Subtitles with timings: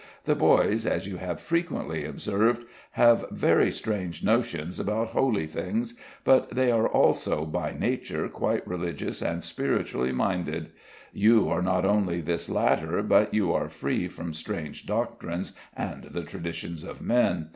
[0.23, 2.63] The boys, as you have frequently observed,
[2.93, 5.93] have very strange notions about holy things;
[6.23, 10.71] but they are also, by nature, quite religious and spiritually minded.
[11.13, 16.23] You are not only this latter, but you are free from strange doctrines and the
[16.23, 17.49] traditions of men.